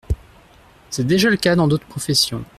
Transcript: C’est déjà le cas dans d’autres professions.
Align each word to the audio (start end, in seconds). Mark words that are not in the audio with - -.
C’est 0.89 1.05
déjà 1.05 1.29
le 1.29 1.37
cas 1.37 1.55
dans 1.55 1.67
d’autres 1.67 1.85
professions. 1.85 2.43